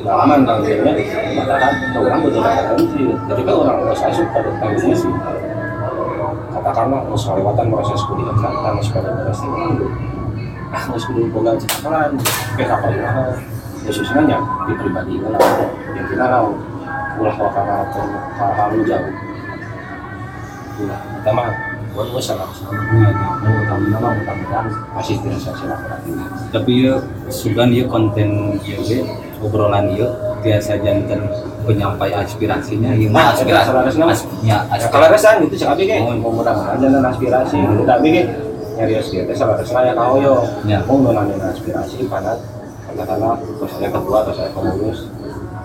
[0.00, 0.80] pengalaman kan dia
[1.36, 5.12] padahal orang betul betul sih ketika orang saya suka dengan mesin
[6.56, 9.86] katakanlah harus melewatan proses kuliah kan pada beres itu
[10.72, 12.10] ah harus kuliah boga cekalan
[12.56, 13.28] kayak kapal mahal
[13.84, 16.48] ya susahnya di pribadi yang kita tahu
[17.20, 17.76] ulah wakana
[18.40, 19.25] hal-hal jauh
[20.76, 21.48] kita mah
[21.96, 23.08] buat gue salah iya.
[23.40, 26.12] mau utama mudah-mudahan masih dirasa silaturahmi
[26.52, 26.94] tapi ya
[27.32, 29.00] sugan ya konten ya ge
[29.40, 30.04] obrolan ya
[30.44, 31.24] biasa jantan
[31.66, 33.08] penyampai aspirasinya ya.
[33.10, 34.12] Nah, aspirasi aspirasi nama.
[34.14, 34.92] as- ya Ya aspirasi.
[34.94, 35.98] kalau resan gitu cek abi Oh.
[36.14, 38.22] mudah-mudahan jangan aspirasi, tapi ke
[38.78, 40.34] nyari aspirasi salah resan ya kau yo,
[40.68, 40.78] Ya.
[40.86, 41.00] mau
[41.50, 42.32] aspirasi karena
[42.86, 43.34] katakanlah
[43.66, 44.98] saya ketua terus saya pengurus,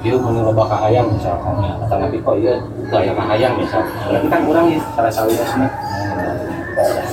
[0.01, 1.71] dia mau nyoba kahayang misalkan, Ya.
[1.85, 2.53] atau nabi kok iya
[2.89, 5.29] gaya kahayang misalkan, berarti kan kurang ya salah salah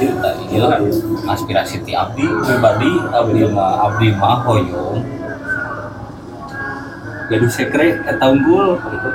[0.01, 0.09] sih,
[0.48, 0.81] Iya kan
[1.29, 5.03] aspirasi ti abdi pribadi abdi mah abdi mah hoyong
[7.29, 9.09] gaduh sekre eta unggul itu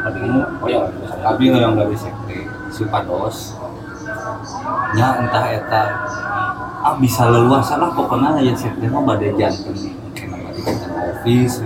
[0.69, 3.57] ya misalnya abdi hoyong gaduh sekre supados.
[4.93, 5.83] Nya entah eta
[6.85, 7.89] ah bisa leluasa lah.
[7.97, 11.65] Pokoknya ya sekre mah bade janten mungkin bade janten office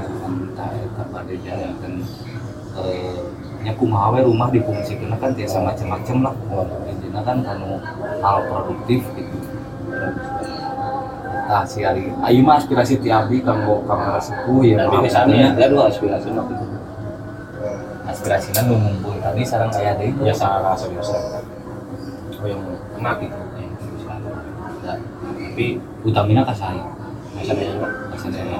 [1.28, 1.94] eta bade janten
[2.80, 3.20] eh
[3.66, 6.34] nya kumaha we rumah difungsikeun kan tiasa macam-macam lah.
[6.88, 7.82] Intinya kan anu
[8.24, 9.38] hal produktif gitu.
[11.48, 14.84] Nah, si Ari, ayo mah aspirasi ti abdi kanggo kamera sepuh ya.
[14.84, 16.66] tapi misalnya ada dua aspirasi mah gitu.
[18.08, 20.28] aspirasinya nu ngumpul tadi sarang kayak deui.
[20.28, 22.60] ya salah serius oh yang
[23.00, 23.38] enak gitu,
[24.88, 24.96] Ya,
[25.52, 25.66] tapi
[26.04, 26.84] utamina ka saya.
[27.36, 28.60] misalnya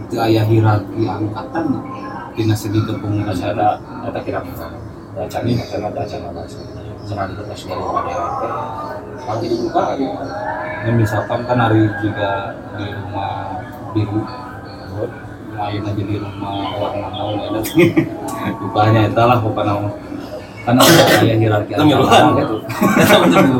[0.11, 1.65] Itu aya hierarki angkatan
[2.35, 4.67] tina segi ada ada kira-kira
[5.15, 6.59] ada cari macam ada acara bahasa
[7.07, 8.17] senang kita dari wadah
[9.23, 9.83] kalau dibuka.
[10.81, 13.63] Ya, misalkan kan hari juga di rumah
[13.95, 14.19] biru.
[15.55, 17.59] Main aja di rumah orang naon ada
[18.57, 19.73] rupanya itu lah pokoknya
[20.67, 22.55] kan ada kayak hierarki angkatan gitu.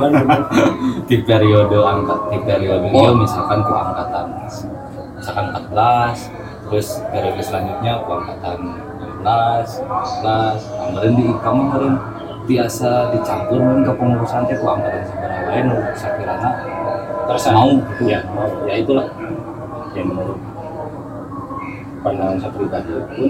[1.11, 3.03] Di periode angkat di periode Oh.
[3.07, 4.25] itu misalkan ku angkatan.
[5.19, 6.40] Misalkan 14
[6.71, 8.59] terus periode selanjutnya ku angkatan
[9.19, 9.83] 16
[10.23, 10.55] 11
[10.87, 11.93] kemarin di kamu kemarin
[12.47, 16.49] biasa dicampur meureun ke pengurusan teh ku angkatan seberang lain sakirana
[17.27, 17.69] terus mau.
[17.69, 18.19] Gitu ya
[18.63, 19.07] ya itulah.
[19.91, 20.39] Yang menurut
[22.01, 23.29] pandangan saya pribadi pun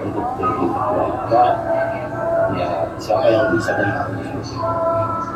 [0.00, 1.44] untuk jadi ketua IPA
[2.54, 4.50] ya siapa yang bisa dan harus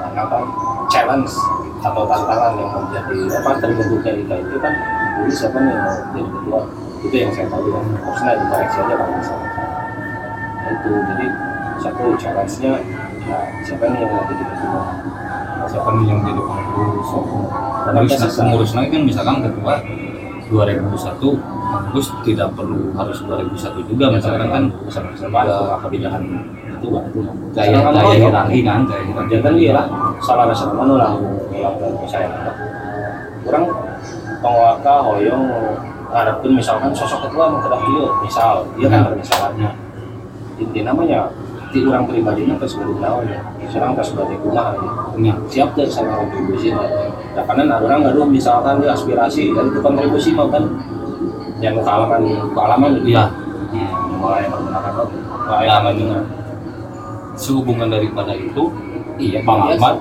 [0.00, 0.44] karena kan
[0.90, 1.34] challenge
[1.78, 4.72] atau tantangan yang menjadi apa terbentuknya IPA itu kan
[5.20, 6.60] dulu siapa nih yang mau jadi ketua
[7.00, 9.50] itu yang saya tahu kan harusnya dikoreksi aja kalau misalnya
[10.58, 11.26] Nah, itu jadi
[11.78, 12.72] satu challenge-nya
[13.24, 14.82] ya siapa nih yang mau jadi ketua
[15.64, 17.08] siapa nih yang jadi pengurus?
[17.86, 18.42] Pengurus susah.
[18.44, 19.74] pengurus lagi kan misalkan ketua
[20.48, 21.40] 2001
[21.88, 24.04] pengurus tidak perlu harus 2001 juga.
[24.08, 25.76] Misalkan kan bisa bersebar Ya.
[25.78, 26.22] kebijakan
[26.68, 27.04] itu kan
[27.52, 29.30] gaya gaya kalau- hierarki kan gaya hierarki.
[29.30, 29.86] jantan dia lah.
[30.20, 31.10] Salah rasa mana lah.
[31.48, 32.28] Melakukan saya.
[33.40, 33.64] Kurang
[34.40, 35.44] pengwaka hoyong
[36.08, 39.12] ngarepin misalkan sosok ketua mau kedah dia misal dia kan Ya.
[39.12, 39.68] misalnya
[40.58, 41.20] inti namanya
[41.68, 44.90] di orang pribadinya pas baru naon ya sekarang pas sebagai kumaha ya
[45.20, 45.34] Ya.
[45.52, 46.88] siap deh sama kontribusi lah
[47.36, 50.64] nah karena ada orang nggak misalkan dia aspirasi dan itu kontribusi mau kan
[51.60, 52.22] yang kealaman
[52.56, 53.24] kealaman Iya.
[54.18, 55.04] mulai menggunakan lo
[55.44, 55.70] mulai Ya.
[55.76, 56.18] lama juga
[57.38, 58.62] sehubungan daripada itu
[59.20, 59.68] iya Bang.
[59.70, 60.00] Ahmad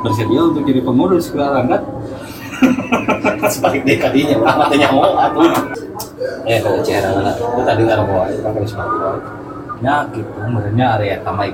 [0.00, 1.82] bersedia untuk jadi pengurus sekarang kan
[3.50, 5.50] sebalik dia kadinya orang matanya mau atuh
[6.46, 7.34] eh kalau cera lah.
[7.34, 9.22] Itu tadi nggak mau itu kan sebalik
[9.80, 11.50] ya gitu sebenarnya area tamai.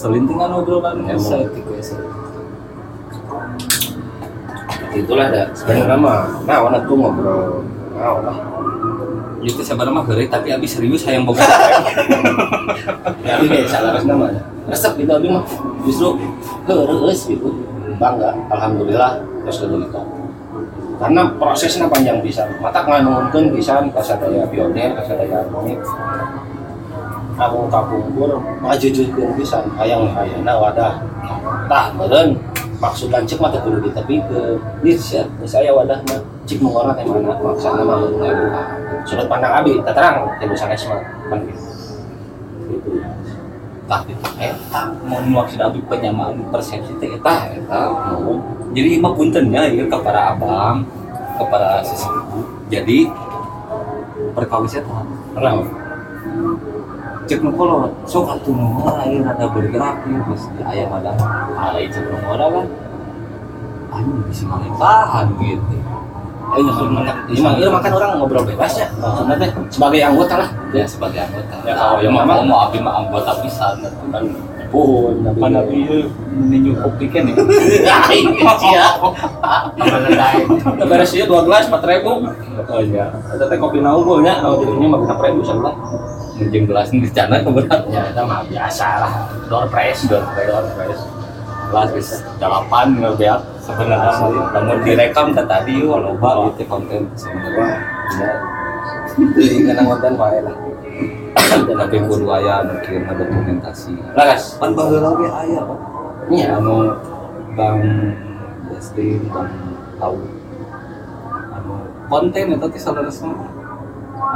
[0.00, 1.44] Selintingan obrolan Ya, saya
[1.76, 1.98] esa
[4.90, 7.62] itulah ada sebenarnya mah nah warna tuh ngobrol.
[7.94, 8.36] Nah lah
[9.40, 11.40] itu sebenarnya mah geureut tapi abi serius hayang boga
[13.26, 14.42] ya ini salah res namanya.
[14.66, 15.44] Resep gitu abi mah.
[15.86, 16.18] Justru
[16.66, 17.48] heureueus gitu
[18.00, 19.76] bangga alhamdulillah terus itu
[21.00, 22.44] karena prosesnya panjang bisa.
[22.60, 25.80] Mata nganungkeun pisan ka sadaya pionir ka sadaya komik
[27.40, 31.00] aku kapungkur majujurkeun pisan hayang hayana wadah.
[31.72, 32.36] Tah meureun
[32.80, 36.20] maksud lancik mah teu kudu ditepikeun geus ya geus aya wadah mah.
[36.44, 37.32] Cik mengorot teh mana?
[37.40, 38.62] Maksana mah ngabuka
[39.08, 41.00] sudut pandang abi terang teh sanes mah
[41.32, 43.00] kan gitu
[44.06, 48.38] gitu tapi eta mau maksud abi penyamaan persepsi teh eta eta mau.
[48.70, 50.86] Jadi mah puntennya ya ke para abang
[51.34, 53.10] ke para sesepuh jadi
[54.30, 55.02] perkawisnya tah
[55.34, 55.66] kenapa
[57.26, 61.10] cek nu kolot sok atuh nu lain ada bergerak ya terus di ayam ada
[61.58, 62.66] ada cek nu kan.
[63.90, 64.46] Anjing bisa
[64.78, 65.89] tahan gitu
[66.50, 67.14] Ayo nyusul makan.
[67.30, 68.86] Iya, iya makan orang ngobrol bebas ya.
[68.90, 70.48] Sebenarnya sebagai anggota lah.
[70.70, 73.50] ya sebagai anggota Ya, kalau kalau yang mau mau abi mah anggota atuh
[74.10, 74.24] kan
[74.70, 75.82] Pun, kan abi
[76.30, 77.34] menuju kopi kan ya
[78.70, 78.86] Iya.
[80.86, 82.22] Beres ya dua gelas empat ribu.
[82.62, 85.74] oh iya Ada teh kopi naungkulnya, kalau jadinya mah berapa ribu salah.
[86.40, 89.12] menjeng gelas ini di sana kebetulan Ya itu mah biasa lah.
[89.44, 91.02] Door price, door price, door price.
[91.70, 92.10] Gelas geus
[92.42, 94.12] delapan ngebeak sebenarnya
[94.50, 97.78] namun direkam kan tadi loba gitu konten sebenarnya
[98.18, 98.32] ya.
[99.10, 100.56] Jadi kan anggota mah lah.
[101.66, 104.58] tapi kudu aya mungkin ada dokumentasi Laras.
[104.58, 105.78] kan baheula ge aya Pak.
[106.30, 106.46] Iya.
[106.58, 106.94] anu
[107.58, 107.78] bang
[108.70, 109.50] Justin bang
[109.98, 110.18] tahu
[111.54, 111.72] anu
[112.06, 113.46] konten itu teh saudara semua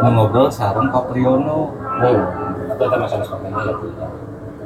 [0.02, 2.18] anu ngobrol sareng Pak Priyono Oh,
[2.74, 3.90] atau kita masalah kontennya ya tuh.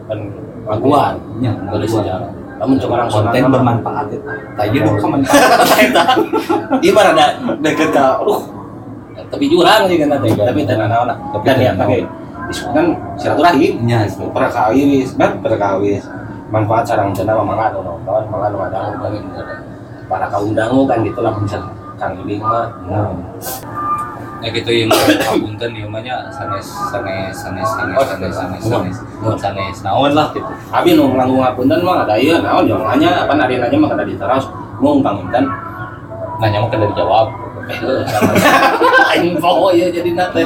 [0.09, 0.19] Kan
[0.65, 1.15] laguan.
[1.45, 2.33] nya Boleh sejarah.
[2.59, 4.07] Namun cuma orang konten bermanfaat.
[4.11, 6.19] itu tadi dulu manfaat.
[6.89, 7.27] Ibarat ada
[7.63, 8.43] deket ke uh.
[9.29, 11.11] Tapi jurang sih kan tadi tapi tenan naon
[11.45, 12.01] dan ya pakai
[12.49, 15.39] diskusikan silaturahim nya perkawis kan?
[15.39, 16.03] Perkawis.
[16.49, 19.13] Manfaat sarang cenah mangan ono kawan mangan wadang kan
[20.09, 21.61] para kaum dangu kan gitu lah bisa
[22.01, 22.73] kang ibing mah
[24.39, 24.91] ya gitu yang
[25.43, 28.87] punten ieu mah nya sanes sanes sanes sanes Oh, sanes sanes mohon.
[28.87, 30.47] sanes sanes naon lah gitu.
[30.71, 34.05] Abi nu nganggung ngapunten mah ada ieu naon yang nanya apa nari nanya mah kada
[34.07, 34.45] diteras
[34.79, 35.45] mung panginten
[36.39, 37.27] nanya mah kan dari jawab
[39.19, 40.41] info ya jadi nate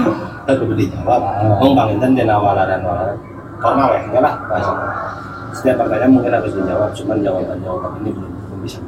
[0.49, 1.23] kudu dijawab.
[1.61, 3.17] Mung panginten dina walaran walaran
[3.61, 4.73] formal ya enggak lah bahasa.
[5.53, 8.79] Setiap pertanyaan mungkin harus dijawab cuman jawaban jawaban ini belum belum bisa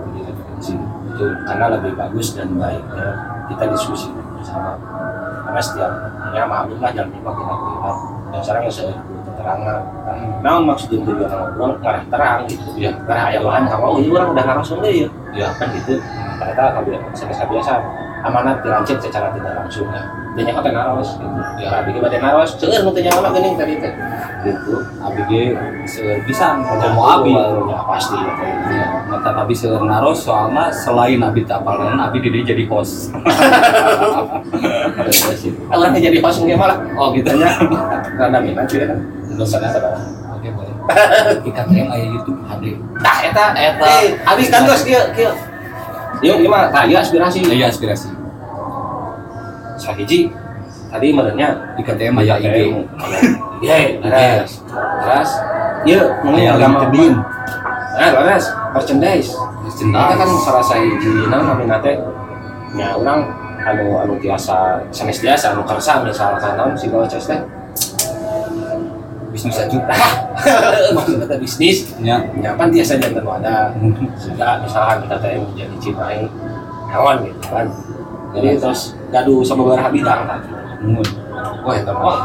[1.15, 3.07] itu karena lebih bagus dan baiknya
[3.47, 4.75] kita diskusi bersama
[5.55, 5.93] karena setiap
[6.35, 7.95] ya maklum lah jam lima kita kuliah
[8.35, 9.81] dan sekarang yang saya keterangan.
[10.43, 12.67] Nah maksudnya tujuan ngobrol ngarah terang gitu.
[12.75, 15.09] Ya karena ayah bahan kamu oh ini orang udah langsung deh ya.
[15.31, 16.03] Ya kan gitu.
[16.43, 17.73] Ternyata kalau biasa biasa
[18.27, 19.87] amanat dirancit secara tidak langsung.
[19.95, 20.03] Ya
[20.35, 21.39] dia nyawa naros gitu.
[21.63, 23.75] Ya rabi ke badan naros seueur nu teh nyawa geuning tadi.
[23.79, 23.93] teh
[24.45, 24.77] gitu
[25.25, 25.57] ge
[25.89, 28.17] seueur pisan kalau mau abi ya pasti.
[28.17, 28.33] Ya
[28.71, 28.87] ya.
[29.09, 33.13] mata abi seueur naros soalnya selain abi tapaleun abi di dieu jadi host.
[35.73, 36.79] Orangnya jadi host nggak malah.
[36.97, 37.29] Oh gitu.
[37.29, 37.51] Tanya
[38.21, 39.01] rada minat sih kan
[39.35, 39.73] belum sadar
[40.31, 40.75] oke boleh.
[41.49, 42.65] IKTM aya YouTube HD
[43.01, 43.87] Tah eta Eta.
[44.05, 45.33] Eh, abis kan terus kieu kieu.
[46.23, 47.45] Yuk, tah ieu aspirasi.
[47.53, 48.09] iya aspirasi.
[49.77, 50.33] Sahiji.
[50.95, 52.71] Tadi merenya IKTM aya IG
[53.65, 54.61] Iya, laras.
[54.77, 55.31] Laras.
[55.89, 56.77] Yuk, ngomongin aya agama
[57.95, 58.45] Nah, laras,
[58.77, 59.33] merchandise.
[59.65, 60.65] Kita kan salah
[61.49, 61.97] namina teh.
[62.77, 63.25] Ya, orang
[63.65, 66.05] anu anu tiasa sanes tiasa anu kersa
[66.77, 67.41] si gawe teh.
[69.35, 69.79] bisnis aja
[70.95, 71.79] Maksudnya teh bisnis.
[71.99, 73.73] nya Ya, kan tiasa jantan wadah.
[74.21, 76.29] Sehingga misalkan kita teh menjadi cipai
[76.93, 77.67] hewan gitu kan.
[78.35, 80.23] Jadi terus gaduh sama beberapa bidang
[81.65, 82.21] Wah, itu mah.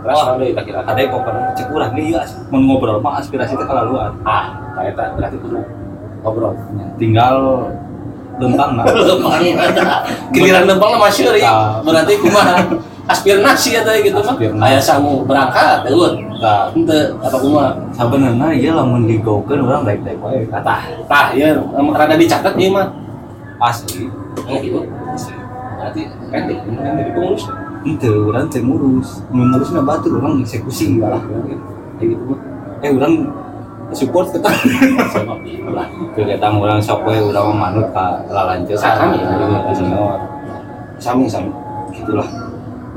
[0.00, 0.32] Wah.
[0.32, 4.14] mana kita kira ada yang pokoknya cek urang nih ya ngobrol mah aspirasi teh kalaluan
[4.22, 5.58] Ah, ternyata berarti kudu
[6.20, 6.52] ngobrol.
[6.96, 7.36] tinggal
[8.38, 9.42] tentang nah Lempang.
[10.34, 11.42] Giliran lempang mah syuri.
[11.42, 11.82] Ah.
[11.82, 12.62] Berarti kumaha?
[13.08, 14.38] Aspirasi ya teh gitu mah.
[14.62, 16.14] Aya sangu berangkat teueur.
[16.38, 17.70] Tah, Henteu apa kumaha?
[17.90, 22.94] sebenarnya iya lamun digokeun urang baik-baik wae Tah, tah ya emang rada dicatat ieu mah.
[23.58, 24.06] asli
[24.46, 24.86] Oh gitu.
[25.74, 27.50] Berarti kan jadi pengurus.
[27.86, 29.22] Itu orang teh ngurus.
[29.30, 31.22] Ngurusnya batur orang eksekusi malah
[31.98, 32.34] kayak gitu
[32.78, 33.14] eh orang
[33.90, 34.50] support kita
[35.10, 35.34] Sama
[35.74, 35.86] lah.
[36.14, 39.18] kegiatan orang we urang mah manut ka lalanceun Sami.
[39.74, 40.18] senior
[40.98, 41.50] Sami sami.
[41.94, 42.26] Gitulah.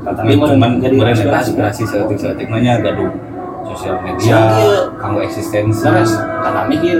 [0.02, 1.50] Kata tapi cuman jadi jadi aspirasi.
[1.54, 3.10] aspirasi seetik-seetik nya gaduh
[3.62, 4.90] sosial media ieu.
[4.98, 5.86] kanggo eksistensi.
[5.86, 6.98] Laras, karena mikir,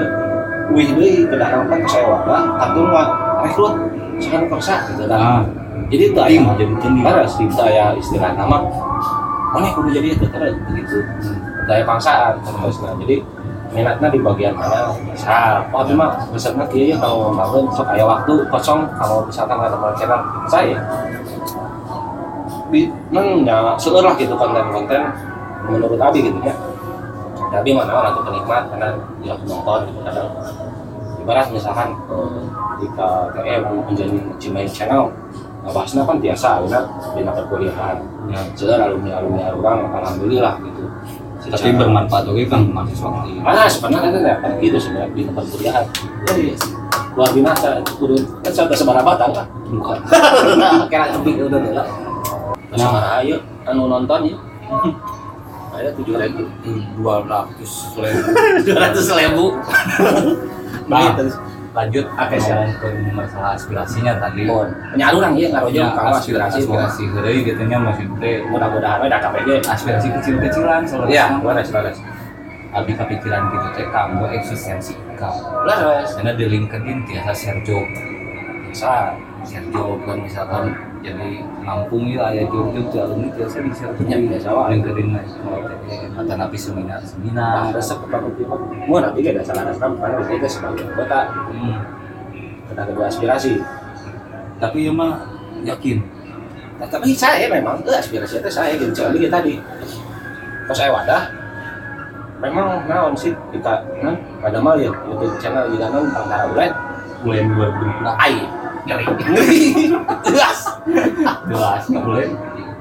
[0.71, 3.07] wih deui kedah rampan saya wadah, atur mah
[3.43, 3.75] rekrut
[4.23, 5.43] sekarang paksa gitu kan
[5.89, 8.63] jadi itu jadi tim harus tim saya istilah nama.
[9.53, 11.05] Mana kudu jadi itu terus begitu
[11.69, 13.21] daya paksaan terus nah jadi
[13.73, 14.93] minatnya di bagian mana?
[15.05, 18.85] Misal oh tapi mah besarnya kia ya kalau membangun sok aya waktu kosong.
[18.97, 20.79] Kalau misalkan ada channel saya
[22.73, 25.03] di nang ya lah gitu konten-konten
[25.69, 26.57] menurut Abi gitu ya.
[27.53, 30.29] Abi mana orang tuh penikmat karena dia penonton gitu kadang
[31.21, 32.41] ibarat misalkan eh,
[32.81, 34.17] jika TM menjadi
[34.67, 35.13] channel
[35.63, 36.81] ngebahasnya kan biasa karena
[37.15, 38.39] di perkuliahan Ya.
[38.55, 40.83] sudah alumni alumni orang alhamdulillah gitu.
[41.43, 45.45] Tapi bermanfaat oke kan mahasiswa di ah sebenarnya kan ya kan gitu sebenarnya di tempat
[45.51, 45.85] kuliahan.
[46.31, 46.55] Oh iya.
[47.19, 48.15] Luar biasa itu kudu
[48.47, 49.99] kan saya udah sebarang batang lah bukan.
[50.91, 51.87] Kira lebih udah lah
[52.73, 52.89] Nah.
[52.89, 53.37] nah ayo
[53.69, 54.37] anu nonton ya.
[55.77, 56.47] Ayo tujuh ribu.
[56.97, 58.21] Dua ratus ribu.
[58.65, 59.45] Dua ratus ribu.
[60.89, 61.13] Nah.
[61.19, 61.37] terus
[61.73, 64.45] lanjut Oke, ke masalah aspirasinya tadi?
[64.93, 69.49] Penyaru orang ya ngarojo ya kalau aspirasi aspirasi heureuy gitu nya maksudnya mudah-mudahan ada KPG
[69.65, 71.97] aspirasi kecil-kecilan soalnya iya laras laras
[72.73, 77.85] abi kepikiran gitu teh kamu eksistensi kamu laras karena di LinkedIn biasa share job.
[78.69, 79.17] Bisa.
[79.43, 84.49] Share job kan misalkan jadi Lampung ya job di alumni biasa di share Ya, biasa.
[84.55, 84.79] Wae.
[84.79, 85.25] LinkedIn lah
[86.15, 86.99] atau napi seminar.
[86.99, 88.55] Nah seminar resep kepada tiba
[88.87, 91.21] mau nanti gak ada salah resep karena kita sebagai anggota.
[91.51, 91.77] Hmm.
[92.71, 93.55] kita ada aspirasi.
[94.63, 95.27] Tapi ya mah
[95.67, 95.99] yakin?
[96.79, 99.55] Nah, tapi saya memang eh, aspirasi itu saya gitu sekali kita tadi
[100.67, 101.23] pas saya wadah
[102.43, 106.71] memang naon sih kita nah, ada mah ya YouTube channel juga non tentang bulan
[107.23, 109.63] bulan 2020 nah ai ngeri ngeri
[110.27, 110.59] jelas.
[111.47, 112.29] Jelas nggak boleh.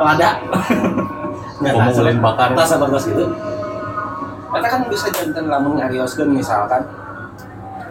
[0.02, 0.30] Ada.
[1.62, 3.26] Ngomong bulan bakar tas tas gitu?
[4.52, 6.82] Kita kan bisa jantan lamun ngarioskeun misalkan.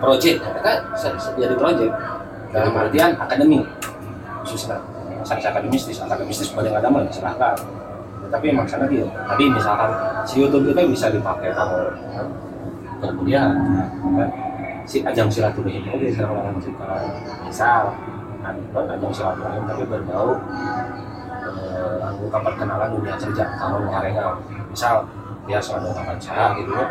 [0.01, 0.73] Project kita
[1.39, 1.93] jadi project.
[2.51, 3.63] Dalam artian akademik
[4.43, 4.81] khususnya
[5.23, 7.55] sanksi akademistis akademistis pada nggak ada silahkan
[8.31, 9.05] tapi emang sana dia.
[9.07, 9.91] Tadi misalkan
[10.23, 11.91] si YouTube itu bisa dipakai kalau
[13.03, 13.55] perkuliahan
[14.19, 14.29] kan
[14.85, 16.89] si ajang silaturahim oke sekarang orang suka
[17.47, 17.83] misal
[18.41, 18.57] kan
[18.97, 20.31] ajang silaturahim tapi berbau
[21.45, 24.33] eh, ungkapan perkenalan dunia kerja kalau ngarengau
[24.71, 25.05] misal
[25.49, 26.87] dia selalu ungkapan saya gitu ya.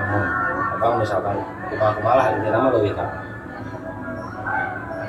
[0.75, 1.38] Atau misalkan
[1.71, 3.10] kita malah ini nama lebih kan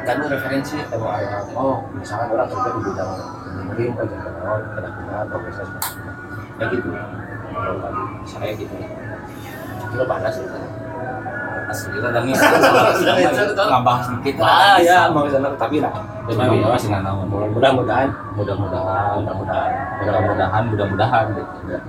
[0.00, 3.12] kan referensi kalau ada oh misalkan orang kerja di bidang
[3.60, 5.66] engineering kerja kenalan kena profesor
[6.60, 6.88] ya gitu.
[7.50, 7.74] Kalau
[8.24, 8.74] saya gitu.
[9.90, 10.46] Itu panas sih
[11.70, 14.34] asli kita udah ngisah sama ngabahas dikit.
[14.42, 15.92] Ah ya mau ke sana tapi lah
[16.26, 18.08] tapi ya masih nggak naon mudah-mudahan.
[18.34, 19.70] Mudah-mudahan mudah-mudahan.
[20.02, 21.44] Mudah-mudahan mudah-mudahan gitu.
[21.66, 21.80] Udah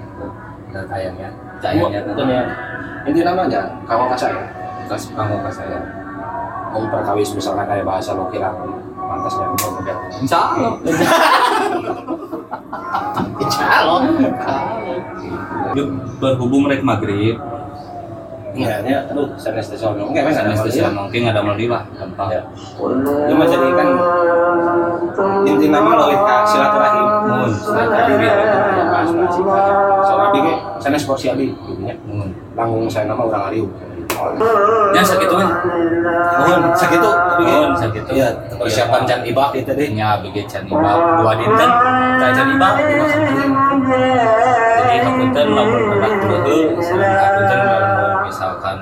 [0.71, 2.43] udah tayangnya tayangnya itu ya
[3.09, 4.43] inti namanya kamu kasih saya.
[4.87, 5.79] Terus kamu ke saya.
[6.71, 8.53] Mau perkawis misalkan kayak bahasa lo kira
[8.95, 10.73] pantasnya mau udah insya Allah.
[13.41, 13.99] Insya Allah.
[16.21, 17.35] Berhubung rek maghrib
[18.51, 21.07] Iya, ya, aduh, saya stasiun Enggak, memang ada anestesi masalah.
[21.07, 22.41] mungkin ada meldi lah gampang Ya.
[23.27, 23.87] Ya, mas jadi kan
[25.47, 27.07] inti nama lo itu silaturahim.
[27.31, 27.49] Mun.
[27.51, 28.85] Silaturahim ya, ya,
[30.21, 30.91] abi ke, saya
[31.31, 31.47] abi,
[31.83, 31.95] ya.
[32.55, 33.65] Langgung nama orang Ariu.
[34.91, 35.49] ya sakit kan
[36.43, 37.55] Mohon, abi ke.
[37.55, 38.09] Mohon sakitu.
[38.11, 38.27] Iya,
[38.59, 39.87] persiapan can ibak itu deh.
[39.95, 41.69] nya bikin can ibak dua dinten
[42.19, 42.73] kita can ibak
[44.81, 46.59] jadi hapunten lamun produk dulu
[47.01, 48.00] hapunten lamun
[48.31, 48.79] misalkan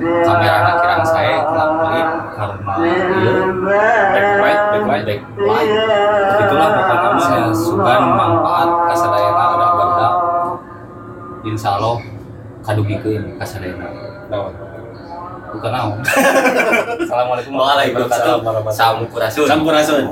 [0.00, 5.04] kamera anak kirang saya telah pelit karena iya Backlight, backlight.
[5.04, 5.70] backlight
[6.40, 10.08] itulah pokoknya saya suka manfaat kasadayana ada benda
[11.44, 12.00] insya Allah
[12.64, 13.88] kadugikeun kasadayana
[15.50, 15.98] bukan naon.
[17.02, 19.46] Assalamualaikum warahmatullahi Sampurasun.
[19.50, 20.04] Sampurasun.